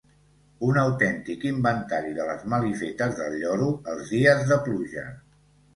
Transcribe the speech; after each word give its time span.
Un 0.67 0.79
autèntic 0.83 1.45
inventari 1.49 2.15
de 2.17 2.25
les 2.31 2.49
malifetes 2.55 3.17
del 3.21 3.37
lloro 3.45 3.71
els 3.95 4.13
dies 4.17 4.45
de 4.53 4.61
pluja. 4.69 5.11